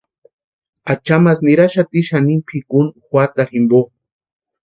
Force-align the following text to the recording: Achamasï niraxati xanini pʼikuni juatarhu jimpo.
Achamasï 0.91 1.43
niraxati 1.47 1.99
xanini 2.09 2.45
pʼikuni 2.47 2.89
juatarhu 3.09 3.51
jimpo. 3.55 3.79